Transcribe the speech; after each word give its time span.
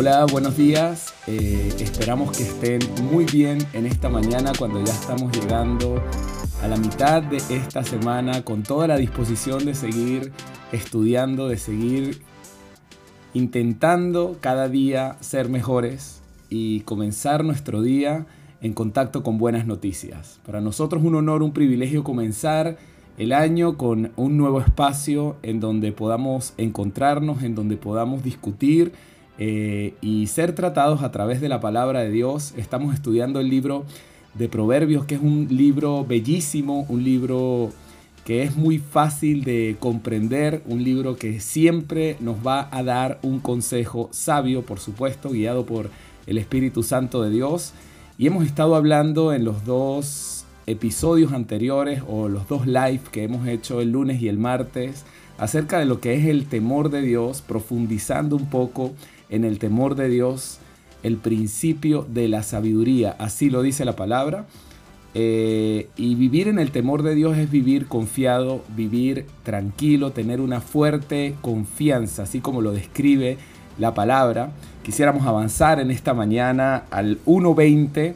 Hola, 0.00 0.26
buenos 0.30 0.56
días. 0.56 1.12
Eh, 1.26 1.74
esperamos 1.80 2.30
que 2.30 2.44
estén 2.44 2.78
muy 3.10 3.24
bien 3.24 3.58
en 3.72 3.84
esta 3.84 4.08
mañana 4.08 4.52
cuando 4.56 4.78
ya 4.84 4.92
estamos 4.92 5.36
llegando 5.36 6.00
a 6.62 6.68
la 6.68 6.76
mitad 6.76 7.20
de 7.20 7.38
esta 7.38 7.82
semana 7.82 8.44
con 8.44 8.62
toda 8.62 8.86
la 8.86 8.96
disposición 8.96 9.64
de 9.64 9.74
seguir 9.74 10.30
estudiando, 10.70 11.48
de 11.48 11.58
seguir 11.58 12.22
intentando 13.34 14.36
cada 14.40 14.68
día 14.68 15.16
ser 15.18 15.48
mejores 15.48 16.22
y 16.48 16.82
comenzar 16.82 17.42
nuestro 17.42 17.82
día 17.82 18.24
en 18.60 18.74
contacto 18.74 19.24
con 19.24 19.36
buenas 19.36 19.66
noticias. 19.66 20.38
Para 20.46 20.60
nosotros 20.60 21.02
un 21.02 21.16
honor, 21.16 21.42
un 21.42 21.52
privilegio 21.52 22.04
comenzar 22.04 22.76
el 23.16 23.32
año 23.32 23.76
con 23.76 24.12
un 24.14 24.36
nuevo 24.36 24.60
espacio 24.60 25.34
en 25.42 25.58
donde 25.58 25.90
podamos 25.90 26.54
encontrarnos, 26.56 27.42
en 27.42 27.56
donde 27.56 27.76
podamos 27.76 28.22
discutir 28.22 28.92
eh, 29.38 29.94
y 30.00 30.26
ser 30.26 30.54
tratados 30.54 31.02
a 31.02 31.12
través 31.12 31.40
de 31.40 31.48
la 31.48 31.60
palabra 31.60 32.00
de 32.00 32.10
Dios. 32.10 32.54
Estamos 32.56 32.94
estudiando 32.94 33.40
el 33.40 33.48
libro 33.48 33.84
de 34.34 34.48
Proverbios, 34.48 35.04
que 35.04 35.14
es 35.14 35.20
un 35.20 35.48
libro 35.50 36.04
bellísimo, 36.04 36.86
un 36.88 37.04
libro 37.04 37.70
que 38.24 38.42
es 38.42 38.56
muy 38.56 38.78
fácil 38.78 39.44
de 39.44 39.76
comprender, 39.80 40.62
un 40.66 40.84
libro 40.84 41.16
que 41.16 41.40
siempre 41.40 42.16
nos 42.20 42.46
va 42.46 42.68
a 42.70 42.82
dar 42.82 43.18
un 43.22 43.40
consejo 43.40 44.08
sabio, 44.12 44.62
por 44.62 44.80
supuesto, 44.80 45.30
guiado 45.30 45.64
por 45.64 45.88
el 46.26 46.36
Espíritu 46.36 46.82
Santo 46.82 47.22
de 47.22 47.30
Dios. 47.30 47.72
Y 48.18 48.26
hemos 48.26 48.44
estado 48.44 48.74
hablando 48.74 49.32
en 49.32 49.44
los 49.44 49.64
dos 49.64 50.37
episodios 50.68 51.32
anteriores 51.32 52.02
o 52.06 52.28
los 52.28 52.46
dos 52.46 52.66
live 52.66 53.00
que 53.10 53.24
hemos 53.24 53.48
hecho 53.48 53.80
el 53.80 53.92
lunes 53.92 54.20
y 54.20 54.28
el 54.28 54.38
martes 54.38 55.04
acerca 55.38 55.78
de 55.78 55.86
lo 55.86 56.00
que 56.00 56.14
es 56.14 56.26
el 56.26 56.46
temor 56.46 56.90
de 56.90 57.00
Dios, 57.00 57.42
profundizando 57.42 58.36
un 58.36 58.50
poco 58.50 58.92
en 59.30 59.44
el 59.44 59.58
temor 59.58 59.94
de 59.94 60.08
Dios, 60.08 60.58
el 61.02 61.16
principio 61.16 62.06
de 62.08 62.28
la 62.28 62.42
sabiduría, 62.42 63.14
así 63.18 63.50
lo 63.50 63.62
dice 63.62 63.84
la 63.84 63.96
palabra. 63.96 64.46
Eh, 65.14 65.88
y 65.96 66.14
vivir 66.16 66.48
en 66.48 66.58
el 66.58 66.70
temor 66.70 67.02
de 67.02 67.14
Dios 67.14 67.38
es 67.38 67.50
vivir 67.50 67.86
confiado, 67.86 68.62
vivir 68.76 69.26
tranquilo, 69.42 70.10
tener 70.10 70.40
una 70.40 70.60
fuerte 70.60 71.34
confianza, 71.40 72.24
así 72.24 72.40
como 72.40 72.60
lo 72.60 72.72
describe 72.72 73.38
la 73.78 73.94
palabra. 73.94 74.50
Quisiéramos 74.82 75.26
avanzar 75.26 75.80
en 75.80 75.90
esta 75.90 76.14
mañana 76.14 76.84
al 76.90 77.18
1.20, 77.24 78.14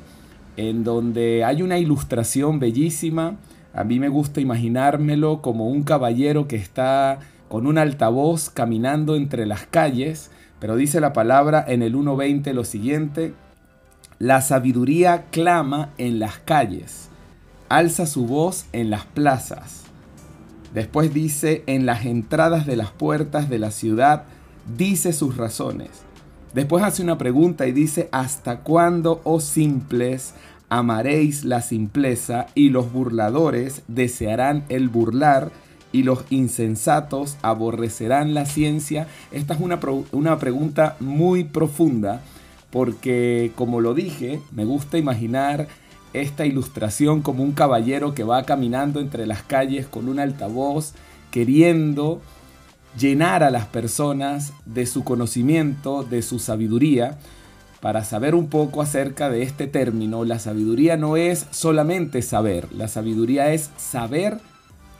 en 0.56 0.84
donde 0.84 1.45
hay 1.45 1.62
una 1.62 1.78
ilustración 1.78 2.58
bellísima. 2.58 3.36
A 3.75 3.84
mí 3.84 3.98
me 3.98 4.08
gusta 4.08 4.41
imaginármelo 4.41 5.42
como 5.42 5.69
un 5.69 5.83
caballero 5.83 6.48
que 6.48 6.56
está 6.56 7.20
con 7.48 7.67
un 7.67 7.78
altavoz 7.78 8.50
caminando 8.50 9.17
entre 9.17 9.47
las 9.47 9.67
calles 9.67 10.30
pero 10.62 10.77
dice 10.77 11.00
la 11.00 11.12
palabra 11.12 11.64
en 11.67 11.83
el 11.83 11.97
1.20 11.97 12.53
lo 12.53 12.62
siguiente, 12.62 13.34
la 14.20 14.41
sabiduría 14.42 15.25
clama 15.33 15.91
en 15.98 16.20
las 16.20 16.39
calles, 16.39 17.08
alza 17.69 18.06
su 18.06 18.28
voz 18.28 18.67
en 18.73 18.89
las 18.89 19.05
plazas. 19.05 19.83
Después 20.73 21.12
dice, 21.12 21.64
en 21.67 21.84
las 21.84 22.06
entradas 22.06 22.64
de 22.64 22.77
las 22.77 22.92
puertas 22.92 23.50
de 23.50 23.58
la 23.58 23.73
ciudad, 23.73 24.23
dice 24.77 25.12
sus 25.12 25.36
razones. 25.36 25.91
Después 26.55 26.84
hace 26.84 27.03
una 27.03 27.19
pregunta 27.19 27.67
y 27.67 27.72
dice, 27.72 28.08
¿hasta 28.12 28.61
cuándo, 28.61 29.20
oh 29.25 29.41
simples, 29.41 30.34
amaréis 30.69 31.45
la 31.45 31.62
simpleza 31.62 32.47
y 32.55 32.69
los 32.69 32.92
burladores 32.92 33.83
desearán 33.89 34.64
el 34.69 34.89
burlar? 34.89 35.50
y 35.92 36.03
los 36.03 36.25
insensatos 36.30 37.36
aborrecerán 37.42 38.34
la 38.34 38.47
ciencia? 38.47 39.06
Esta 39.30 39.55
es 39.55 39.61
una, 39.61 39.78
una 40.11 40.39
pregunta 40.39 40.97
muy 41.00 41.45
profunda 41.45 42.23
porque, 42.70 43.53
como 43.55 43.80
lo 43.80 43.95
dije, 43.95 44.41
me 44.50 44.64
gusta 44.64 44.96
imaginar 44.96 45.68
esta 46.14 46.46
ilustración 46.46 47.23
como 47.23 47.42
un 47.42 47.52
caballero 47.52 48.14
que 48.14 48.24
va 48.24 48.42
caminando 48.45 49.01
entre 49.01 49.27
las 49.27 49.42
calles 49.42 49.86
con 49.86 50.08
un 50.08 50.18
altavoz 50.18 50.95
queriendo 51.30 52.20
llenar 52.98 53.42
a 53.42 53.51
las 53.51 53.67
personas 53.67 54.53
de 54.64 54.86
su 54.86 55.05
conocimiento, 55.05 56.05
de 56.05 56.23
su 56.23 56.39
sabiduría, 56.39 57.19
para 57.80 58.05
saber 58.05 58.35
un 58.35 58.48
poco 58.48 58.80
acerca 58.80 59.29
de 59.29 59.42
este 59.42 59.67
término. 59.67 60.25
La 60.25 60.39
sabiduría 60.39 60.97
no 60.97 61.17
es 61.17 61.47
solamente 61.51 62.23
saber, 62.23 62.73
la 62.73 62.89
sabiduría 62.89 63.53
es 63.53 63.70
saber 63.77 64.39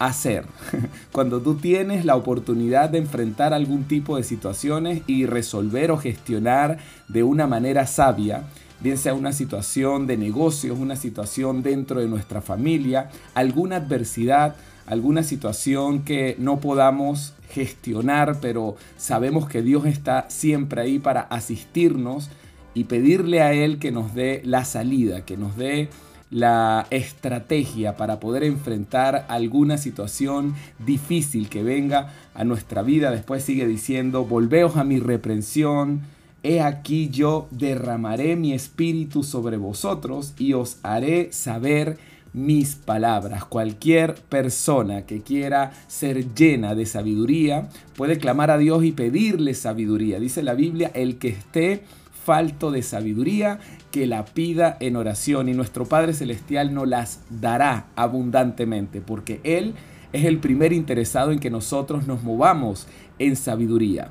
hacer. 0.01 0.47
Cuando 1.13 1.41
tú 1.41 1.55
tienes 1.55 2.05
la 2.05 2.17
oportunidad 2.17 2.91
de 2.91 2.99
enfrentar 2.99 3.55
algún 3.55 3.85
tipo 3.85 4.17
de 4.17 4.25
situaciones 4.25 5.03
y 5.07 5.27
resolver 5.27 5.93
o 5.93 5.97
gestionar 5.97 6.79
de 7.07 7.23
una 7.23 7.47
manera 7.47 7.87
sabia, 7.87 8.43
bien 8.81 8.99
sea 8.99 9.15
una 9.15 9.33
situación 9.33 10.09
de 10.09 10.17
negocios, 10.17 10.77
una 10.77 10.97
situación 10.97 11.63
dentro 11.63 12.01
de 12.01 12.09
nuestra 12.09 12.43
familia, 12.43 13.11
alguna 13.35 13.77
adversidad, 13.77 14.57
alguna 14.87 15.23
situación 15.23 16.03
que 16.03 16.35
no 16.41 16.59
podamos 16.59 17.35
gestionar, 17.53 18.39
pero 18.41 18.77
sabemos 18.97 19.49
que 19.49 19.63
Dios 19.63 19.87
está 19.87 20.27
siempre 20.29 20.83
ahí 20.83 20.99
para 20.99 21.21
asistirnos 21.21 22.31
y 22.75 22.85
pedirle 22.85 23.43
a 23.43 23.53
Él 23.53 23.79
que 23.79 23.93
nos 23.93 24.15
dé 24.15 24.41
la 24.45 24.65
salida, 24.65 25.25
que 25.25 25.37
nos 25.37 25.57
dé 25.57 25.89
la 26.31 26.87
estrategia 26.89 27.99
para 27.99 28.19
poder 28.19 28.43
enfrentar 28.43 29.27
alguna 29.29 29.77
situación 29.77 30.55
difícil 30.85 31.51
que 31.51 31.63
venga 31.63 32.15
a 32.35 32.45
nuestra 32.45 32.83
vida. 32.83 33.11
Después 33.11 33.45
sigue 33.45 33.67
diciendo, 33.67 34.25
volveos 34.25 34.77
a 34.77 34.85
mi 34.85 34.99
reprensión. 34.99 36.01
He 36.43 36.63
aquí 36.63 37.11
yo 37.11 37.49
derramaré 37.51 38.35
mi 38.37 38.55
espíritu 38.55 39.23
sobre 39.23 39.59
vosotros 39.59 40.33
y 40.39 40.55
os 40.55 40.79
haré 40.83 41.31
saber 41.33 41.99
mis 42.33 42.77
palabras. 42.77 43.45
Cualquier 43.45 44.15
persona 44.15 45.03
que 45.03 45.23
quiera 45.23 45.73
ser 45.87 46.35
llena 46.35 46.75
de 46.75 46.87
sabiduría 46.87 47.69
puede 47.97 48.19
clamar 48.19 48.51
a 48.51 48.59
Dios 48.59 48.85
y 48.85 48.93
pedirle 48.93 49.55
sabiduría. 49.55 50.19
Dice 50.19 50.43
la 50.43 50.55
Biblia, 50.55 50.91
el 50.95 51.19
que 51.19 51.29
esté 51.29 51.85
falto 52.25 52.71
de 52.71 52.83
sabiduría, 52.83 53.59
que 53.91 54.07
la 54.07 54.25
pida 54.25 54.77
en 54.81 54.97
oración 54.97 55.49
y 55.49 55.55
nuestro 55.55 55.87
Padre 55.87 56.15
Celestial 56.15 56.73
nos 56.73 56.89
las 56.89 57.21
dará 57.29 57.87
abundantemente, 57.97 59.01
porque 59.01 59.41
Él 59.45 59.75
es 60.13 60.25
el 60.25 60.39
primer 60.39 60.73
interesado 60.73 61.33
en 61.33 61.41
que 61.41 61.51
nosotros 61.51 62.07
nos 62.07 62.23
movamos 62.23 62.87
en 63.19 63.35
sabiduría. 63.37 64.11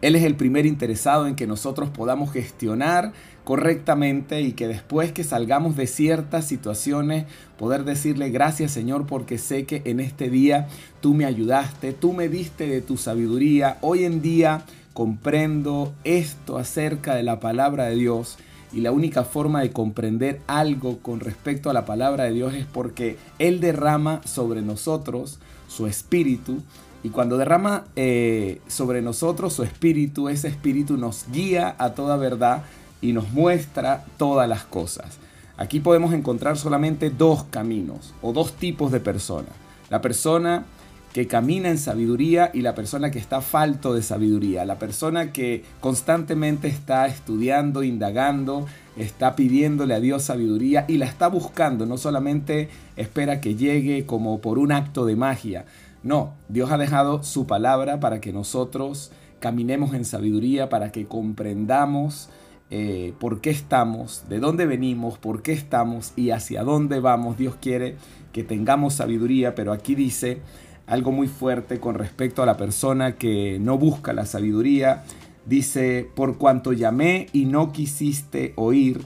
Él 0.00 0.14
es 0.14 0.22
el 0.22 0.36
primer 0.36 0.64
interesado 0.64 1.26
en 1.26 1.34
que 1.34 1.48
nosotros 1.48 1.90
podamos 1.90 2.32
gestionar 2.32 3.12
correctamente 3.42 4.42
y 4.42 4.52
que 4.52 4.68
después 4.68 5.10
que 5.10 5.24
salgamos 5.24 5.76
de 5.76 5.86
ciertas 5.86 6.44
situaciones 6.44 7.24
poder 7.58 7.84
decirle 7.84 8.30
gracias 8.30 8.70
Señor 8.70 9.06
porque 9.06 9.38
sé 9.38 9.64
que 9.64 9.82
en 9.86 10.00
este 10.00 10.30
día 10.30 10.68
tú 11.00 11.14
me 11.14 11.24
ayudaste, 11.24 11.92
tú 11.92 12.12
me 12.12 12.28
diste 12.28 12.68
de 12.68 12.80
tu 12.80 12.96
sabiduría. 12.96 13.78
Hoy 13.80 14.04
en 14.04 14.22
día 14.22 14.62
comprendo 14.92 15.92
esto 16.04 16.58
acerca 16.58 17.14
de 17.14 17.22
la 17.22 17.40
palabra 17.40 17.86
de 17.86 17.96
Dios 17.96 18.38
y 18.72 18.82
la 18.82 18.92
única 18.92 19.24
forma 19.24 19.62
de 19.62 19.70
comprender 19.70 20.40
algo 20.46 20.98
con 20.98 21.20
respecto 21.20 21.70
a 21.70 21.72
la 21.72 21.86
palabra 21.86 22.24
de 22.24 22.32
Dios 22.32 22.54
es 22.54 22.66
porque 22.66 23.16
Él 23.38 23.60
derrama 23.60 24.20
sobre 24.24 24.62
nosotros 24.62 25.38
su 25.68 25.86
espíritu 25.86 26.62
y 27.02 27.10
cuando 27.10 27.38
derrama 27.38 27.84
eh, 27.96 28.60
sobre 28.66 29.02
nosotros 29.02 29.52
su 29.52 29.62
espíritu, 29.62 30.28
ese 30.28 30.48
espíritu 30.48 30.96
nos 30.96 31.26
guía 31.30 31.76
a 31.78 31.90
toda 31.90 32.16
verdad 32.16 32.64
y 33.00 33.12
nos 33.12 33.30
muestra 33.30 34.04
todas 34.16 34.48
las 34.48 34.64
cosas. 34.64 35.18
Aquí 35.56 35.80
podemos 35.80 36.12
encontrar 36.12 36.56
solamente 36.56 37.10
dos 37.10 37.44
caminos 37.44 38.14
o 38.22 38.32
dos 38.32 38.52
tipos 38.54 38.92
de 38.92 39.00
personas. 39.00 39.50
La 39.90 40.00
persona 40.00 40.64
que 41.12 41.26
camina 41.26 41.70
en 41.70 41.78
sabiduría 41.78 42.50
y 42.52 42.62
la 42.62 42.74
persona 42.74 43.10
que 43.10 43.18
está 43.18 43.40
falto 43.40 43.94
de 43.94 44.02
sabiduría, 44.02 44.64
la 44.64 44.78
persona 44.78 45.32
que 45.32 45.64
constantemente 45.80 46.68
está 46.68 47.06
estudiando, 47.06 47.82
indagando, 47.82 48.66
está 48.96 49.34
pidiéndole 49.34 49.94
a 49.94 50.00
Dios 50.00 50.24
sabiduría 50.24 50.84
y 50.86 50.98
la 50.98 51.06
está 51.06 51.28
buscando, 51.28 51.86
no 51.86 51.96
solamente 51.96 52.68
espera 52.96 53.40
que 53.40 53.54
llegue 53.54 54.04
como 54.04 54.40
por 54.40 54.58
un 54.58 54.70
acto 54.70 55.06
de 55.06 55.16
magia, 55.16 55.64
no, 56.02 56.34
Dios 56.48 56.70
ha 56.70 56.78
dejado 56.78 57.22
su 57.22 57.46
palabra 57.46 58.00
para 58.00 58.20
que 58.20 58.32
nosotros 58.32 59.10
caminemos 59.40 59.94
en 59.94 60.04
sabiduría, 60.04 60.68
para 60.68 60.92
que 60.92 61.06
comprendamos 61.06 62.28
eh, 62.70 63.14
por 63.18 63.40
qué 63.40 63.50
estamos, 63.50 64.24
de 64.28 64.40
dónde 64.40 64.66
venimos, 64.66 65.18
por 65.18 65.42
qué 65.42 65.52
estamos 65.52 66.12
y 66.16 66.30
hacia 66.30 66.62
dónde 66.62 67.00
vamos. 67.00 67.38
Dios 67.38 67.56
quiere 67.60 67.96
que 68.32 68.44
tengamos 68.44 68.94
sabiduría, 68.94 69.54
pero 69.54 69.72
aquí 69.72 69.94
dice, 69.94 70.40
algo 70.86 71.12
muy 71.12 71.28
fuerte 71.28 71.80
con 71.80 71.94
respecto 71.94 72.42
a 72.42 72.46
la 72.46 72.56
persona 72.56 73.16
que 73.16 73.58
no 73.60 73.78
busca 73.78 74.12
la 74.12 74.26
sabiduría. 74.26 75.04
Dice, 75.46 76.08
por 76.14 76.38
cuanto 76.38 76.72
llamé 76.72 77.26
y 77.32 77.46
no 77.46 77.72
quisiste 77.72 78.52
oír, 78.56 79.00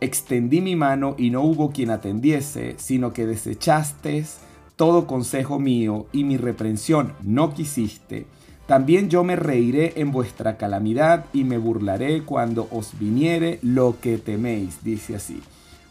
extendí 0.00 0.60
mi 0.60 0.76
mano 0.76 1.14
y 1.18 1.30
no 1.30 1.42
hubo 1.42 1.70
quien 1.70 1.90
atendiese, 1.90 2.74
sino 2.78 3.12
que 3.12 3.26
desechaste 3.26 4.24
todo 4.78 5.08
consejo 5.08 5.58
mío 5.58 6.06
y 6.12 6.22
mi 6.22 6.36
reprensión 6.36 7.12
no 7.20 7.52
quisiste. 7.52 8.26
También 8.68 9.10
yo 9.10 9.24
me 9.24 9.34
reiré 9.34 9.94
en 9.96 10.12
vuestra 10.12 10.56
calamidad 10.56 11.24
y 11.32 11.42
me 11.42 11.58
burlaré 11.58 12.22
cuando 12.22 12.68
os 12.70 12.96
viniere 12.96 13.58
lo 13.62 13.96
que 14.00 14.18
teméis, 14.18 14.84
dice 14.84 15.16
así. 15.16 15.42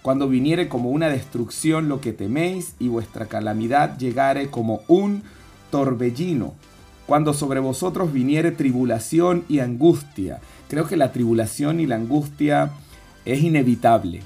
Cuando 0.02 0.30
viniere 0.30 0.70
como 0.70 0.90
una 0.90 1.10
destrucción 1.10 1.90
lo 1.90 2.00
que 2.00 2.14
teméis 2.14 2.76
y 2.80 2.88
vuestra 2.88 3.26
calamidad 3.26 3.98
llegare 3.98 4.50
como 4.50 4.80
un 4.88 5.24
torbellino. 5.70 6.54
Cuando 7.08 7.34
sobre 7.34 7.60
vosotros 7.60 8.14
viniere 8.14 8.52
tribulación 8.52 9.44
y 9.50 9.60
angustia. 9.60 10.40
Creo 10.70 10.88
que 10.88 10.96
la 10.96 11.12
tribulación 11.12 11.82
y 11.82 11.88
la 11.88 11.96
angustia 11.98 12.72
es 13.26 13.44
inevitable 13.44 14.22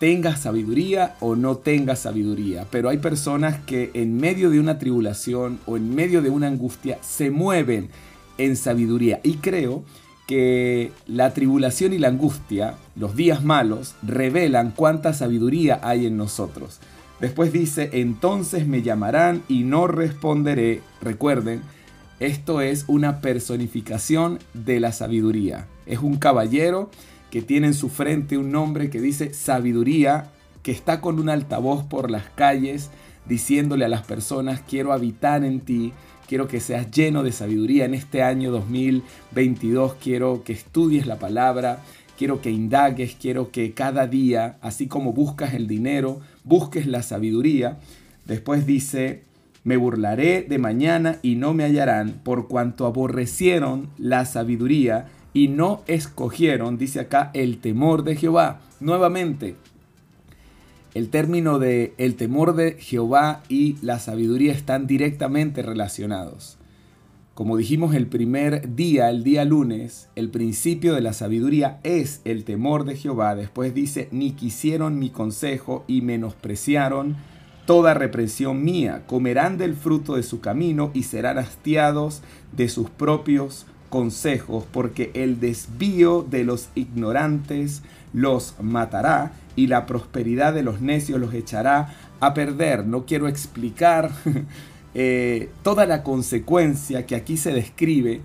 tengas 0.00 0.40
sabiduría 0.40 1.14
o 1.20 1.36
no 1.36 1.58
tengas 1.58 2.00
sabiduría, 2.00 2.66
pero 2.70 2.88
hay 2.88 2.96
personas 2.96 3.60
que 3.66 3.90
en 3.92 4.16
medio 4.16 4.48
de 4.48 4.58
una 4.58 4.78
tribulación 4.78 5.60
o 5.66 5.76
en 5.76 5.94
medio 5.94 6.22
de 6.22 6.30
una 6.30 6.46
angustia 6.46 6.98
se 7.02 7.30
mueven 7.30 7.90
en 8.38 8.56
sabiduría. 8.56 9.20
Y 9.22 9.34
creo 9.34 9.84
que 10.26 10.90
la 11.06 11.34
tribulación 11.34 11.92
y 11.92 11.98
la 11.98 12.08
angustia, 12.08 12.76
los 12.96 13.14
días 13.14 13.44
malos, 13.44 13.94
revelan 14.02 14.72
cuánta 14.74 15.12
sabiduría 15.12 15.80
hay 15.82 16.06
en 16.06 16.16
nosotros. 16.16 16.80
Después 17.20 17.52
dice, 17.52 17.90
entonces 17.92 18.66
me 18.66 18.80
llamarán 18.80 19.42
y 19.48 19.64
no 19.64 19.86
responderé. 19.86 20.80
Recuerden, 21.02 21.60
esto 22.20 22.62
es 22.62 22.86
una 22.88 23.20
personificación 23.20 24.38
de 24.54 24.80
la 24.80 24.92
sabiduría. 24.92 25.66
Es 25.84 25.98
un 25.98 26.16
caballero 26.16 26.88
que 27.30 27.42
tiene 27.42 27.68
en 27.68 27.74
su 27.74 27.88
frente 27.88 28.36
un 28.36 28.50
nombre 28.50 28.90
que 28.90 29.00
dice 29.00 29.32
sabiduría, 29.32 30.30
que 30.62 30.72
está 30.72 31.00
con 31.00 31.18
un 31.18 31.28
altavoz 31.28 31.84
por 31.84 32.10
las 32.10 32.24
calles 32.30 32.90
diciéndole 33.26 33.84
a 33.84 33.88
las 33.88 34.02
personas, 34.02 34.60
quiero 34.68 34.92
habitar 34.92 35.44
en 35.44 35.60
ti, 35.60 35.92
quiero 36.26 36.48
que 36.48 36.60
seas 36.60 36.90
lleno 36.90 37.22
de 37.22 37.32
sabiduría 37.32 37.84
en 37.84 37.94
este 37.94 38.22
año 38.22 38.50
2022, 38.50 39.94
quiero 40.02 40.42
que 40.42 40.52
estudies 40.52 41.06
la 41.06 41.18
palabra, 41.18 41.80
quiero 42.18 42.40
que 42.40 42.50
indagues, 42.50 43.16
quiero 43.20 43.50
que 43.50 43.72
cada 43.72 44.06
día, 44.06 44.58
así 44.62 44.88
como 44.88 45.12
buscas 45.12 45.54
el 45.54 45.68
dinero, 45.68 46.20
busques 46.44 46.86
la 46.86 47.02
sabiduría. 47.02 47.78
Después 48.26 48.66
dice, 48.66 49.22
me 49.64 49.76
burlaré 49.76 50.42
de 50.42 50.58
mañana 50.58 51.18
y 51.22 51.36
no 51.36 51.54
me 51.54 51.64
hallarán, 51.64 52.20
por 52.24 52.48
cuanto 52.48 52.86
aborrecieron 52.86 53.90
la 53.96 54.24
sabiduría 54.24 55.06
y 55.32 55.48
no 55.48 55.82
escogieron, 55.86 56.78
dice 56.78 57.00
acá, 57.00 57.30
el 57.34 57.58
temor 57.58 58.04
de 58.04 58.16
Jehová. 58.16 58.60
Nuevamente, 58.80 59.56
el 60.94 61.08
término 61.08 61.58
de 61.58 61.94
el 61.98 62.16
temor 62.16 62.54
de 62.56 62.72
Jehová 62.72 63.42
y 63.48 63.76
la 63.82 63.98
sabiduría 63.98 64.52
están 64.52 64.86
directamente 64.86 65.62
relacionados. 65.62 66.56
Como 67.34 67.56
dijimos 67.56 67.94
el 67.94 68.06
primer 68.06 68.74
día, 68.74 69.08
el 69.08 69.22
día 69.22 69.44
lunes, 69.44 70.08
el 70.16 70.30
principio 70.30 70.94
de 70.94 71.00
la 71.00 71.12
sabiduría 71.12 71.78
es 71.84 72.20
el 72.24 72.44
temor 72.44 72.84
de 72.84 72.96
Jehová. 72.96 73.34
Después 73.34 73.72
dice, 73.72 74.08
ni 74.10 74.32
quisieron 74.32 74.98
mi 74.98 75.10
consejo 75.10 75.84
y 75.86 76.02
menospreciaron 76.02 77.16
toda 77.66 77.94
represión 77.94 78.62
mía. 78.64 79.04
Comerán 79.06 79.56
del 79.56 79.74
fruto 79.74 80.16
de 80.16 80.22
su 80.22 80.40
camino 80.40 80.90
y 80.92 81.04
serán 81.04 81.38
hastiados 81.38 82.20
de 82.52 82.68
sus 82.68 82.90
propios 82.90 83.64
consejos, 83.90 84.64
porque 84.72 85.10
el 85.14 85.40
desvío 85.40 86.22
de 86.22 86.44
los 86.44 86.70
ignorantes 86.74 87.82
los 88.14 88.54
matará 88.60 89.32
y 89.56 89.66
la 89.66 89.84
prosperidad 89.84 90.54
de 90.54 90.62
los 90.62 90.80
necios 90.80 91.20
los 91.20 91.34
echará 91.34 91.94
a 92.20 92.32
perder. 92.32 92.86
No 92.86 93.04
quiero 93.04 93.28
explicar 93.28 94.10
eh, 94.94 95.50
toda 95.62 95.84
la 95.84 96.02
consecuencia 96.02 97.04
que 97.04 97.16
aquí 97.16 97.36
se 97.36 97.52
describe 97.52 98.22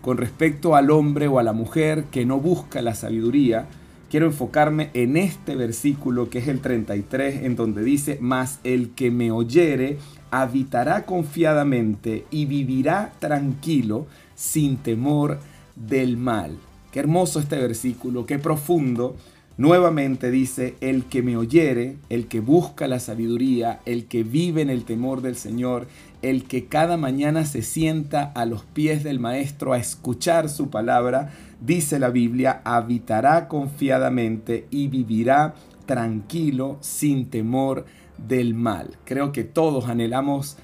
con 0.00 0.16
respecto 0.16 0.74
al 0.74 0.90
hombre 0.90 1.28
o 1.28 1.38
a 1.38 1.42
la 1.42 1.52
mujer 1.52 2.04
que 2.04 2.24
no 2.24 2.38
busca 2.38 2.80
la 2.80 2.94
sabiduría. 2.94 3.66
Quiero 4.12 4.26
enfocarme 4.26 4.90
en 4.92 5.16
este 5.16 5.56
versículo 5.56 6.28
que 6.28 6.40
es 6.40 6.48
el 6.48 6.60
33, 6.60 7.44
en 7.44 7.56
donde 7.56 7.82
dice, 7.82 8.18
mas 8.20 8.60
el 8.62 8.90
que 8.90 9.10
me 9.10 9.30
oyere 9.30 9.96
habitará 10.30 11.06
confiadamente 11.06 12.26
y 12.30 12.44
vivirá 12.44 13.14
tranquilo 13.20 14.06
sin 14.34 14.76
temor 14.76 15.38
del 15.76 16.18
mal. 16.18 16.58
Qué 16.90 17.00
hermoso 17.00 17.40
este 17.40 17.56
versículo, 17.56 18.26
qué 18.26 18.38
profundo. 18.38 19.16
Nuevamente 19.56 20.30
dice, 20.30 20.74
el 20.82 21.06
que 21.06 21.22
me 21.22 21.38
oyere, 21.38 21.96
el 22.10 22.26
que 22.26 22.40
busca 22.40 22.88
la 22.88 23.00
sabiduría, 23.00 23.80
el 23.86 24.04
que 24.08 24.24
vive 24.24 24.60
en 24.60 24.68
el 24.68 24.84
temor 24.84 25.22
del 25.22 25.36
Señor, 25.36 25.86
el 26.22 26.44
que 26.44 26.66
cada 26.66 26.96
mañana 26.96 27.44
se 27.44 27.62
sienta 27.62 28.32
a 28.34 28.46
los 28.46 28.62
pies 28.62 29.02
del 29.02 29.18
Maestro 29.18 29.72
a 29.72 29.78
escuchar 29.78 30.48
su 30.48 30.70
palabra, 30.70 31.32
dice 31.60 31.98
la 31.98 32.10
Biblia, 32.10 32.62
habitará 32.64 33.48
confiadamente 33.48 34.66
y 34.70 34.86
vivirá 34.86 35.54
tranquilo 35.84 36.78
sin 36.80 37.26
temor 37.26 37.86
del 38.16 38.54
mal. 38.54 38.96
Creo 39.04 39.32
que 39.32 39.42
todos 39.42 39.88
anhelamos 39.88 40.56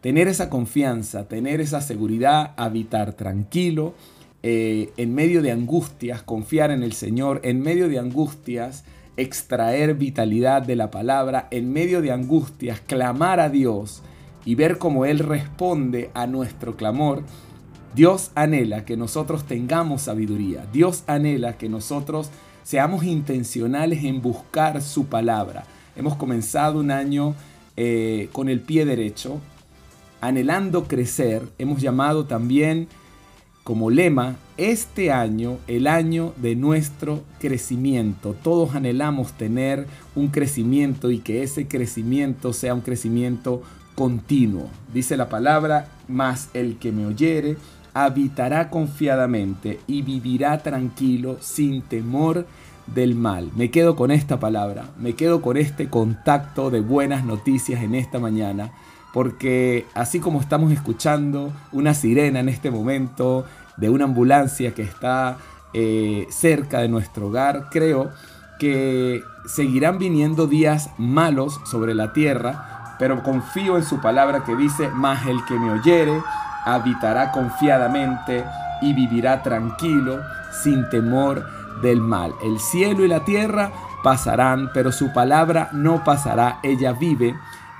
tener 0.00 0.26
esa 0.26 0.50
confianza, 0.50 1.28
tener 1.28 1.60
esa 1.60 1.80
seguridad, 1.80 2.52
habitar 2.56 3.12
tranquilo, 3.12 3.94
eh, 4.42 4.92
en 4.96 5.14
medio 5.14 5.40
de 5.40 5.52
angustias, 5.52 6.22
confiar 6.22 6.70
en 6.70 6.82
el 6.82 6.92
Señor, 6.92 7.40
en 7.44 7.60
medio 7.62 7.88
de 7.88 7.98
angustias, 7.98 8.84
extraer 9.16 9.94
vitalidad 9.94 10.60
de 10.60 10.76
la 10.76 10.90
palabra, 10.90 11.46
en 11.52 11.72
medio 11.72 12.02
de 12.02 12.10
angustias, 12.10 12.80
clamar 12.80 13.38
a 13.38 13.48
Dios 13.48 14.02
y 14.44 14.54
ver 14.54 14.78
cómo 14.78 15.04
Él 15.04 15.18
responde 15.18 16.10
a 16.14 16.26
nuestro 16.26 16.76
clamor. 16.76 17.22
Dios 17.94 18.30
anhela 18.34 18.84
que 18.84 18.96
nosotros 18.96 19.44
tengamos 19.44 20.02
sabiduría. 20.02 20.66
Dios 20.72 21.04
anhela 21.06 21.56
que 21.56 21.68
nosotros 21.68 22.30
seamos 22.64 23.04
intencionales 23.04 24.04
en 24.04 24.20
buscar 24.20 24.82
su 24.82 25.06
palabra. 25.06 25.64
Hemos 25.96 26.16
comenzado 26.16 26.80
un 26.80 26.90
año 26.90 27.34
eh, 27.76 28.28
con 28.32 28.48
el 28.48 28.60
pie 28.60 28.84
derecho, 28.84 29.40
anhelando 30.20 30.84
crecer, 30.84 31.42
hemos 31.58 31.80
llamado 31.80 32.24
también 32.24 32.88
como 33.64 33.90
lema 33.90 34.36
este 34.58 35.10
año 35.10 35.58
el 35.66 35.86
año 35.86 36.34
de 36.36 36.54
nuestro 36.54 37.24
crecimiento. 37.40 38.34
Todos 38.42 38.74
anhelamos 38.74 39.32
tener 39.32 39.86
un 40.14 40.28
crecimiento 40.28 41.10
y 41.10 41.18
que 41.18 41.42
ese 41.42 41.66
crecimiento 41.66 42.52
sea 42.52 42.74
un 42.74 42.82
crecimiento 42.82 43.62
continuo. 43.94 44.68
Dice 44.92 45.16
la 45.16 45.28
palabra, 45.28 45.88
mas 46.08 46.48
el 46.54 46.78
que 46.78 46.92
me 46.92 47.06
oyere 47.06 47.56
habitará 47.94 48.70
confiadamente 48.70 49.80
y 49.86 50.02
vivirá 50.02 50.58
tranquilo 50.58 51.36
sin 51.40 51.82
temor 51.82 52.46
del 52.86 53.14
mal. 53.14 53.50
Me 53.54 53.70
quedo 53.70 53.96
con 53.96 54.10
esta 54.10 54.40
palabra, 54.40 54.90
me 54.98 55.14
quedo 55.14 55.40
con 55.40 55.56
este 55.56 55.88
contacto 55.88 56.70
de 56.70 56.80
buenas 56.80 57.24
noticias 57.24 57.82
en 57.82 57.94
esta 57.94 58.18
mañana 58.18 58.72
porque 59.14 59.86
así 59.94 60.18
como 60.18 60.40
estamos 60.40 60.72
escuchando 60.72 61.52
una 61.70 61.94
sirena 61.94 62.40
en 62.40 62.48
este 62.48 62.72
momento 62.72 63.44
de 63.76 63.88
una 63.88 64.04
ambulancia 64.04 64.74
que 64.74 64.82
está 64.82 65.38
eh, 65.72 66.26
cerca 66.30 66.80
de 66.80 66.88
nuestro 66.88 67.28
hogar, 67.28 67.68
creo 67.70 68.10
que 68.58 69.22
seguirán 69.46 69.98
viniendo 69.98 70.48
días 70.48 70.90
malos 70.98 71.60
sobre 71.64 71.94
la 71.94 72.12
tierra, 72.12 72.73
pero 72.98 73.22
confío 73.22 73.76
en 73.76 73.84
su 73.84 74.00
palabra 74.00 74.44
que 74.44 74.56
dice, 74.56 74.88
más 74.88 75.26
el 75.26 75.44
que 75.46 75.54
me 75.54 75.70
oyere 75.70 76.22
habitará 76.64 77.30
confiadamente 77.30 78.44
y 78.80 78.94
vivirá 78.94 79.42
tranquilo, 79.42 80.20
sin 80.62 80.88
temor 80.88 81.44
del 81.82 82.00
mal. 82.00 82.34
El 82.42 82.58
cielo 82.58 83.04
y 83.04 83.08
la 83.08 83.24
tierra 83.24 83.70
pasarán, 84.02 84.70
pero 84.72 84.92
su 84.92 85.12
palabra 85.12 85.68
no 85.72 86.04
pasará, 86.04 86.60
ella 86.62 86.92
vive 86.92 87.34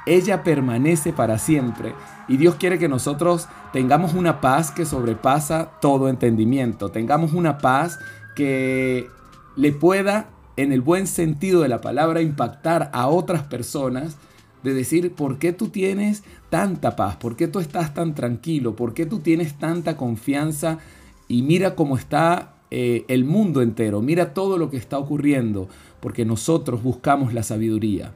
ella 0.06 0.42
permanece 0.42 1.12
para 1.12 1.38
siempre. 1.38 1.94
Y 2.28 2.37
Dios 2.37 2.56
quiere 2.56 2.78
que 2.78 2.88
nosotros 2.88 3.49
tengamos 3.73 4.14
una 4.14 4.40
paz 4.40 4.71
que 4.71 4.87
sobrepasa 4.87 5.71
todo 5.80 6.09
entendimiento, 6.09 6.90
tengamos 6.90 7.33
una 7.33 7.59
paz 7.59 7.99
que 8.35 9.11
le 9.56 9.73
pueda, 9.73 10.26
en 10.56 10.73
el 10.73 10.80
buen 10.80 11.06
sentido 11.06 11.62
de 11.62 11.68
la 11.68 11.80
palabra, 11.80 12.23
impactar 12.23 12.90
a 12.92 13.09
otras 13.09 13.42
personas, 13.42 14.16
de 14.64 14.75
decir, 14.75 15.12
¿por 15.12 15.38
qué 15.38 15.52
tú 15.52 15.68
tienes 15.68 16.25
tanta 16.50 16.97
paz? 16.97 17.16
¿Por 17.16 17.37
qué 17.37 17.47
tú 17.47 17.61
estás 17.61 17.94
tan 17.94 18.14
tranquilo? 18.14 18.75
¿Por 18.75 18.94
qué 18.94 19.06
tú 19.06 19.21
tienes 19.21 19.59
tanta 19.59 19.97
confianza? 19.97 20.78
Y 21.28 21.42
mira 21.42 21.76
cómo 21.76 21.97
está 21.97 22.54
eh, 22.73 23.04
el 23.06 23.25
mundo 23.25 23.62
entero, 23.62 24.02
mira 24.02 24.35
todo 24.35 24.59
lo 24.59 24.71
que 24.71 24.76
está 24.76 24.99
ocurriendo, 24.99 25.68
porque 26.00 26.25
nosotros 26.25 26.83
buscamos 26.83 27.33
la 27.33 27.44
sabiduría 27.44 28.12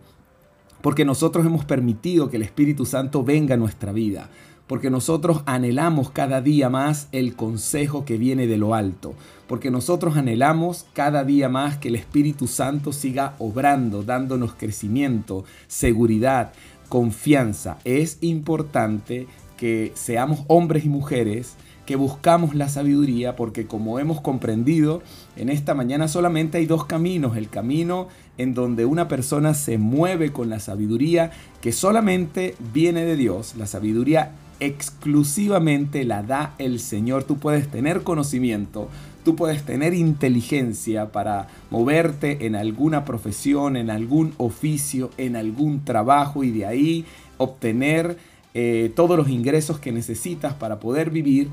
porque 0.81 1.05
nosotros 1.05 1.45
hemos 1.45 1.64
permitido 1.64 2.31
que 2.31 2.37
el 2.37 2.43
Espíritu 2.43 2.87
Santo 2.87 3.25
venga 3.25 3.55
a 3.55 3.59
nuestra 3.59 3.93
vida, 3.93 4.31
porque 4.69 4.91
nosotros 4.91 5.43
anhelamos 5.47 6.11
cada 6.11 6.41
día 6.41 6.69
más 6.69 7.09
el 7.11 7.35
consejo 7.35 8.05
que 8.05 8.19
viene 8.19 8.47
de 8.47 8.59
lo 8.59 8.75
alto, 8.75 9.15
porque 9.49 9.71
nosotros 9.71 10.17
anhelamos 10.17 10.87
cada 10.93 11.25
día 11.25 11.49
más 11.49 11.79
que 11.79 11.89
el 11.89 11.97
Espíritu 11.97 12.47
Santo 12.47 12.93
siga 12.93 13.35
obrando, 13.39 14.05
dándonos 14.05 14.53
crecimiento, 14.53 15.45
seguridad, 15.67 16.53
confianza. 16.89 17.79
Es 17.85 18.19
importante 18.21 19.27
que 19.57 19.93
seamos 19.97 20.45
hombres 20.47 20.85
y 20.85 20.89
mujeres 20.89 21.57
que 21.87 21.97
buscamos 21.97 22.55
la 22.55 22.69
sabiduría 22.69 23.35
porque 23.35 23.67
como 23.67 23.99
hemos 23.99 24.21
comprendido, 24.21 25.03
en 25.37 25.49
esta 25.49 25.73
mañana 25.73 26.07
solamente 26.07 26.59
hay 26.59 26.67
dos 26.67 26.85
caminos. 26.85 27.39
El 27.39 27.49
camino 27.49 28.09
en 28.37 28.53
donde 28.53 28.85
una 28.85 29.09
persona 29.09 29.55
se 29.55 29.79
mueve 29.79 30.31
con 30.31 30.51
la 30.51 30.61
sabiduría 30.61 31.31
que 31.63 31.73
solamente 31.73 32.55
viene 32.75 33.07
de 33.07 33.17
Dios, 33.17 33.55
la 33.57 33.67
sabiduría 33.67 34.33
exclusivamente 34.61 36.05
la 36.05 36.23
da 36.23 36.55
el 36.59 36.81
Señor. 36.81 37.25
Tú 37.25 37.38
puedes 37.38 37.69
tener 37.69 38.03
conocimiento, 38.03 38.88
tú 39.25 39.37
puedes 39.37 39.65
tener 39.65 39.95
inteligencia 39.95 41.12
para 41.12 41.49
moverte 41.71 42.47
en 42.47 42.57
alguna 42.57 43.05
profesión, 43.05 43.77
en 43.77 43.91
algún 43.91 44.35
oficio, 44.38 45.11
en 45.19 45.37
algún 45.37 45.85
trabajo 45.85 46.45
y 46.45 46.50
de 46.50 46.67
ahí 46.67 47.05
obtener 47.37 48.17
eh, 48.55 48.93
todos 48.95 49.17
los 49.17 49.29
ingresos 49.29 49.79
que 49.79 49.93
necesitas 49.93 50.55
para 50.55 50.81
poder 50.81 51.11
vivir. 51.11 51.49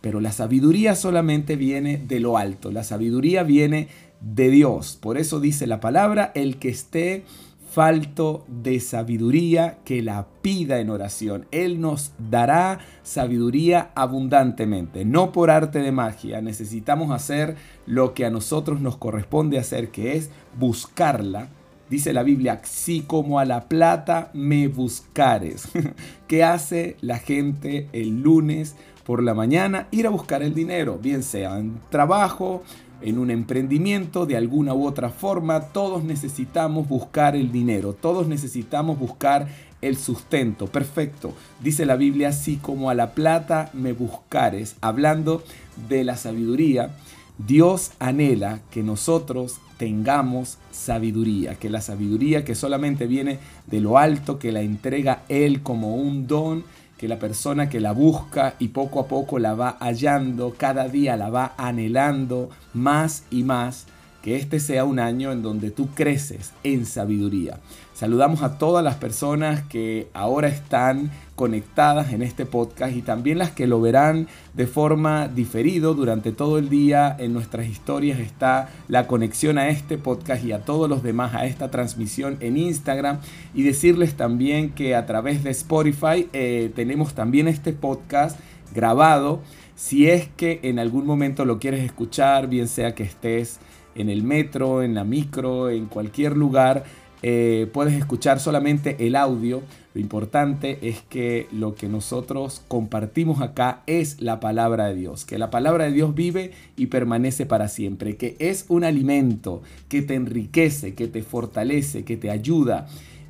Pero 0.00 0.20
la 0.20 0.32
sabiduría 0.32 0.94
solamente 0.94 1.56
viene 1.56 1.98
de 1.98 2.20
lo 2.20 2.38
alto, 2.38 2.70
la 2.70 2.84
sabiduría 2.84 3.42
viene 3.42 3.88
de 4.20 4.50
Dios. 4.50 4.98
Por 5.00 5.18
eso 5.18 5.40
dice 5.40 5.66
la 5.66 5.80
palabra, 5.80 6.32
el 6.34 6.56
que 6.56 6.70
esté 6.70 7.24
falto 7.70 8.44
de 8.48 8.80
sabiduría, 8.80 9.78
que 9.84 10.02
la 10.02 10.26
pida 10.42 10.80
en 10.80 10.90
oración. 10.90 11.46
Él 11.52 11.80
nos 11.80 12.12
dará 12.18 12.80
sabiduría 13.02 13.90
abundantemente, 13.94 15.04
no 15.04 15.30
por 15.30 15.50
arte 15.50 15.78
de 15.78 15.92
magia. 15.92 16.40
Necesitamos 16.40 17.12
hacer 17.12 17.56
lo 17.86 18.12
que 18.12 18.26
a 18.26 18.30
nosotros 18.30 18.80
nos 18.80 18.96
corresponde 18.96 19.58
hacer, 19.58 19.90
que 19.90 20.16
es 20.16 20.30
buscarla. 20.58 21.48
Dice 21.88 22.12
la 22.12 22.24
Biblia, 22.24 22.60
así 22.62 23.02
como 23.02 23.38
a 23.38 23.44
la 23.44 23.68
plata 23.68 24.30
me 24.32 24.66
buscares. 24.68 25.68
¿Qué 26.28 26.42
hace 26.42 26.96
la 27.00 27.18
gente 27.18 27.88
el 27.92 28.22
lunes 28.22 28.74
por 29.04 29.22
la 29.22 29.34
mañana? 29.34 29.86
Ir 29.92 30.06
a 30.08 30.10
buscar 30.10 30.42
el 30.42 30.54
dinero, 30.54 30.98
bien 31.00 31.22
sea 31.22 31.58
en 31.58 31.80
trabajo, 31.88 32.62
en 33.02 33.18
un 33.18 33.30
emprendimiento 33.30 34.26
de 34.26 34.36
alguna 34.36 34.74
u 34.74 34.86
otra 34.86 35.10
forma, 35.10 35.60
todos 35.60 36.04
necesitamos 36.04 36.88
buscar 36.88 37.36
el 37.36 37.52
dinero, 37.52 37.92
todos 37.92 38.28
necesitamos 38.28 38.98
buscar 38.98 39.48
el 39.80 39.96
sustento. 39.96 40.66
Perfecto. 40.66 41.32
Dice 41.62 41.86
la 41.86 41.96
Biblia, 41.96 42.28
así 42.28 42.56
como 42.56 42.90
a 42.90 42.94
la 42.94 43.12
plata 43.12 43.70
me 43.72 43.92
buscares, 43.92 44.76
hablando 44.80 45.42
de 45.88 46.04
la 46.04 46.16
sabiduría. 46.16 46.90
Dios 47.38 47.92
anhela 47.98 48.60
que 48.70 48.82
nosotros 48.82 49.60
tengamos 49.78 50.58
sabiduría, 50.72 51.54
que 51.54 51.70
la 51.70 51.80
sabiduría 51.80 52.44
que 52.44 52.54
solamente 52.54 53.06
viene 53.06 53.38
de 53.66 53.80
lo 53.80 53.96
alto, 53.96 54.38
que 54.38 54.52
la 54.52 54.60
entrega 54.60 55.22
Él 55.30 55.62
como 55.62 55.96
un 55.96 56.26
don 56.26 56.64
que 57.00 57.08
la 57.08 57.18
persona 57.18 57.70
que 57.70 57.80
la 57.80 57.92
busca 57.92 58.56
y 58.58 58.68
poco 58.68 59.00
a 59.00 59.08
poco 59.08 59.38
la 59.38 59.54
va 59.54 59.78
hallando, 59.80 60.52
cada 60.54 60.86
día 60.86 61.16
la 61.16 61.30
va 61.30 61.54
anhelando 61.56 62.50
más 62.74 63.24
y 63.30 63.42
más, 63.42 63.86
que 64.22 64.36
este 64.36 64.60
sea 64.60 64.84
un 64.84 64.98
año 64.98 65.32
en 65.32 65.42
donde 65.42 65.70
tú 65.70 65.88
creces 65.94 66.52
en 66.62 66.86
sabiduría. 66.86 67.58
Saludamos 67.94 68.42
a 68.42 68.56
todas 68.56 68.82
las 68.82 68.94
personas 68.94 69.62
que 69.64 70.08
ahora 70.14 70.48
están 70.48 71.10
conectadas 71.36 72.14
en 72.14 72.22
este 72.22 72.46
podcast 72.46 72.96
y 72.96 73.02
también 73.02 73.36
las 73.36 73.50
que 73.50 73.66
lo 73.66 73.78
verán 73.80 74.26
de 74.54 74.66
forma 74.66 75.28
diferido 75.28 75.92
durante 75.92 76.32
todo 76.32 76.56
el 76.56 76.70
día. 76.70 77.14
En 77.18 77.34
nuestras 77.34 77.66
historias 77.66 78.18
está 78.18 78.70
la 78.88 79.06
conexión 79.06 79.58
a 79.58 79.68
este 79.68 79.98
podcast 79.98 80.42
y 80.44 80.52
a 80.52 80.64
todos 80.64 80.88
los 80.88 81.02
demás 81.02 81.34
a 81.34 81.44
esta 81.44 81.70
transmisión 81.70 82.38
en 82.40 82.56
Instagram. 82.56 83.18
Y 83.54 83.64
decirles 83.64 84.14
también 84.14 84.70
que 84.70 84.94
a 84.94 85.04
través 85.04 85.44
de 85.44 85.50
Spotify 85.50 86.26
eh, 86.32 86.72
tenemos 86.74 87.12
también 87.12 87.48
este 87.48 87.74
podcast 87.74 88.38
grabado. 88.74 89.40
Si 89.80 90.10
es 90.10 90.28
que 90.28 90.60
en 90.62 90.78
algún 90.78 91.06
momento 91.06 91.46
lo 91.46 91.58
quieres 91.58 91.82
escuchar, 91.82 92.48
bien 92.48 92.68
sea 92.68 92.94
que 92.94 93.02
estés 93.02 93.60
en 93.94 94.10
el 94.10 94.22
metro, 94.22 94.82
en 94.82 94.94
la 94.94 95.04
micro, 95.04 95.70
en 95.70 95.86
cualquier 95.86 96.36
lugar, 96.36 96.84
eh, 97.22 97.66
puedes 97.72 97.94
escuchar 97.94 98.40
solamente 98.40 99.06
el 99.06 99.16
audio. 99.16 99.62
Lo 99.94 100.00
importante 100.02 100.78
es 100.86 101.00
que 101.08 101.48
lo 101.50 101.74
que 101.74 101.88
nosotros 101.88 102.62
compartimos 102.68 103.40
acá 103.40 103.82
es 103.86 104.20
la 104.20 104.38
palabra 104.38 104.88
de 104.88 104.96
Dios, 104.96 105.24
que 105.24 105.38
la 105.38 105.48
palabra 105.48 105.86
de 105.86 105.92
Dios 105.92 106.14
vive 106.14 106.52
y 106.76 106.88
permanece 106.88 107.46
para 107.46 107.66
siempre, 107.66 108.18
que 108.18 108.36
es 108.38 108.66
un 108.68 108.84
alimento 108.84 109.62
que 109.88 110.02
te 110.02 110.14
enriquece, 110.14 110.94
que 110.94 111.08
te 111.08 111.22
fortalece, 111.22 112.04
que 112.04 112.18
te 112.18 112.30
ayuda. 112.30 112.86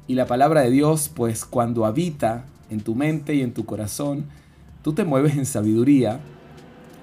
Y 0.09 0.17
la 0.17 0.27
palabra 0.27 0.63
de 0.63 0.73
Dios, 0.73 1.13
pues 1.15 1.45
cuando 1.45 1.87
habita 1.87 2.47
en 2.71 2.81
tu 2.81 2.97
mente 2.97 3.37
y 3.37 3.43
en 3.43 3.55
tu 3.55 3.65
corazón, 3.67 4.25
tú 4.83 4.95
te 4.95 5.05
mueves 5.05 5.37
en 5.37 5.47
sabiduría, 5.47 6.21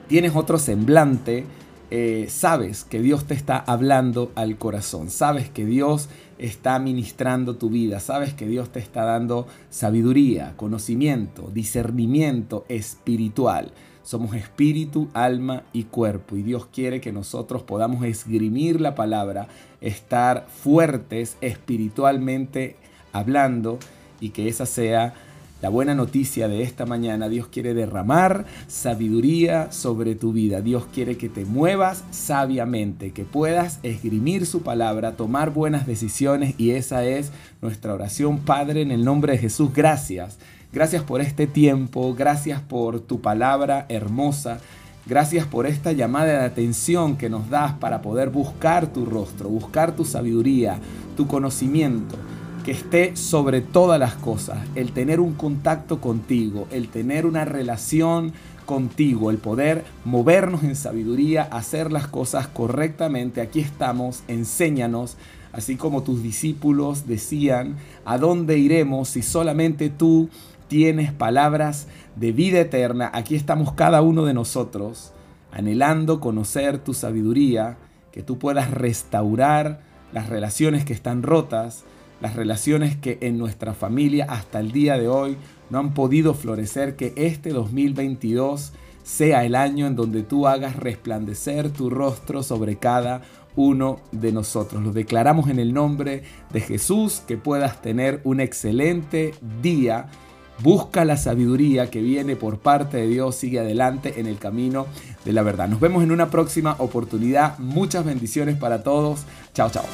tienes 0.08 0.36
otro 0.36 0.58
semblante, 0.58 1.46
eh, 1.90 2.28
sabes 2.30 2.84
que 2.84 3.02
Dios 3.02 3.26
te 3.26 3.34
está 3.34 3.58
hablando 3.58 4.32
al 4.36 4.58
corazón, 4.58 5.10
sabes 5.10 5.50
que 5.50 5.66
Dios 5.66 6.10
está 6.38 6.80
ministrando 6.80 7.56
tu 7.56 7.70
vida, 7.70 8.00
sabes 8.00 8.34
que 8.34 8.46
Dios 8.46 8.70
te 8.72 8.80
está 8.80 9.06
dando 9.06 9.48
sabiduría, 9.70 10.54
conocimiento, 10.58 11.50
discernimiento 11.54 12.66
espiritual. 12.68 13.72
Somos 14.04 14.36
espíritu, 14.36 15.10
alma 15.14 15.64
y 15.74 15.84
cuerpo 15.84 16.38
y 16.38 16.42
Dios 16.42 16.68
quiere 16.68 17.02
que 17.02 17.12
nosotros 17.12 17.64
podamos 17.64 18.06
esgrimir 18.06 18.80
la 18.80 18.96
palabra, 18.96 19.48
estar 19.82 20.48
fuertes 20.50 21.38
espiritualmente 21.42 22.78
hablando 23.12 23.80
y 24.22 24.30
que 24.30 24.48
esa 24.48 24.66
sea 24.66 25.14
la 25.60 25.70
buena 25.70 25.96
noticia 25.96 26.48
de 26.48 26.62
esta 26.62 26.86
mañana, 26.86 27.30
Dios 27.30 27.48
quiere 27.48 27.74
derramar 27.74 28.46
sabiduría 28.68 29.72
sobre 29.72 30.14
tu 30.14 30.32
vida. 30.32 30.62
Dios 30.62 30.86
quiere 30.94 31.18
que 31.18 31.30
te 31.30 31.46
muevas 31.46 32.04
sabiamente, 32.12 33.12
que 33.12 33.26
puedas 33.26 33.80
esgrimir 33.82 34.46
su 34.46 34.62
palabra, 34.62 35.14
tomar 35.14 35.52
buenas 35.52 35.88
decisiones 35.88 36.54
y 36.60 36.72
esa 36.72 37.06
es 37.06 37.32
nuestra 37.60 37.96
oración, 37.96 38.38
Padre, 38.40 38.84
en 38.84 38.92
el 38.92 39.04
nombre 39.04 39.34
de 39.34 39.40
Jesús. 39.40 39.72
Gracias. 39.74 40.38
Gracias 40.72 41.02
por 41.02 41.22
este 41.22 41.48
tiempo, 41.48 42.14
gracias 42.14 42.62
por 42.62 43.00
tu 43.00 43.22
palabra 43.22 43.88
hermosa. 43.90 44.60
Gracias 45.08 45.48
por 45.48 45.66
esta 45.66 45.92
llamada 45.92 46.34
de 46.34 46.46
atención 46.46 47.18
que 47.18 47.30
nos 47.30 47.50
das 47.50 47.74
para 47.74 48.04
poder 48.04 48.30
buscar 48.30 48.88
tu 48.88 49.06
rostro, 49.06 49.50
buscar 49.50 49.96
tu 49.96 50.06
sabiduría, 50.06 50.80
tu 51.16 51.26
conocimiento 51.26 52.16
que 52.68 52.74
esté 52.74 53.16
sobre 53.16 53.62
todas 53.62 53.98
las 53.98 54.16
cosas, 54.16 54.58
el 54.76 54.92
tener 54.92 55.22
un 55.22 55.36
contacto 55.36 56.02
contigo, 56.02 56.68
el 56.70 56.90
tener 56.90 57.26
una 57.26 57.46
relación 57.46 58.34
contigo, 58.66 59.32
el 59.32 59.38
poder 59.38 59.86
movernos 60.04 60.66
en 60.66 60.76
sabiduría, 60.76 61.44
hacer 61.44 61.94
las 61.94 62.10
cosas 62.10 62.50
correctamente. 62.50 63.40
Aquí 63.40 63.62
estamos, 63.62 64.24
enséñanos, 64.28 65.16
así 65.54 65.78
como 65.78 66.04
tus 66.04 66.22
discípulos 66.22 67.08
decían, 67.08 67.78
¿a 68.04 68.18
dónde 68.18 68.58
iremos 68.58 69.08
si 69.08 69.22
solamente 69.22 69.90
tú 69.90 70.28
tienes 70.68 71.14
palabras 71.14 71.88
de 72.18 72.34
vida 72.34 72.60
eterna? 72.60 73.10
Aquí 73.14 73.36
estamos 73.36 73.72
cada 73.76 74.02
uno 74.02 74.26
de 74.26 74.34
nosotros, 74.34 75.14
anhelando 75.54 76.20
conocer 76.20 76.80
tu 76.80 76.94
sabiduría, 76.94 77.78
que 78.12 78.24
tú 78.24 78.38
puedas 78.38 78.72
restaurar 78.72 79.80
las 80.12 80.28
relaciones 80.28 80.84
que 80.84 80.92
están 80.92 81.24
rotas, 81.24 81.86
las 82.22 82.36
relaciones 82.36 82.96
que 82.96 83.18
en 83.22 83.38
nuestra 83.38 83.74
familia 83.74 84.26
hasta 84.30 84.60
el 84.60 84.72
día 84.72 84.98
de 84.98 85.08
hoy 85.08 85.38
no 85.70 85.80
han 85.80 85.94
podido 85.94 86.34
florecer, 86.34 86.96
que 86.96 87.14
este 87.16 87.50
2022 87.50 88.74
sea 89.04 89.46
el 89.46 89.56
año 89.56 89.88
en 89.88 89.96
donde 89.96 90.24
tú 90.24 90.48
hagas 90.48 90.76
resplandecer 90.76 91.70
tu 91.70 91.90
rostro 91.90 92.44
sobre 92.44 92.78
cada 92.78 93.22
uno 93.56 94.00
de 94.12 94.32
nosotros. 94.32 94.84
Lo 94.84 94.92
declaramos 94.92 95.50
en 95.50 95.60
el 95.60 95.74
nombre 95.74 96.24
de 96.52 96.62
Jesús, 96.62 97.22
que 97.28 97.38
puedas 97.38 97.82
tener 97.82 98.22
un 98.24 98.40
excelente 98.40 99.34
día. 99.62 100.08
Busca 100.64 101.06
la 101.06 101.18
sabiduría 101.18 101.90
que 101.90 102.02
viene 102.02 102.36
por 102.36 102.60
parte 102.60 102.98
de 102.98 103.08
Dios, 103.08 103.36
sigue 103.36 103.60
adelante 103.60 104.20
en 104.20 104.28
el 104.28 104.40
camino 104.40 104.88
de 105.24 105.34
la 105.34 105.44
verdad. 105.44 105.68
Nos 105.68 105.80
vemos 105.80 106.04
en 106.04 106.12
una 106.12 106.30
próxima 106.30 106.76
oportunidad. 106.80 107.58
Muchas 107.60 108.04
bendiciones 108.06 108.58
para 108.58 108.84
todos. 108.84 109.22
Chao, 109.54 109.70
chao. 109.70 109.86